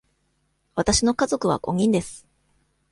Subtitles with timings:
[0.73, 2.25] わたしの家族は五人です。